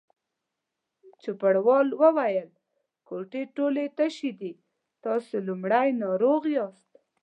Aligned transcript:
چوپړوال 1.21 1.87
وویل: 2.01 2.49
کوټې 3.07 3.43
ټولې 3.55 3.85
تشې 3.97 4.31
دي، 4.39 4.53
تاسې 5.03 5.35
لومړنی 5.47 5.89
ناروغ 6.03 6.41
یاست. 6.55 6.91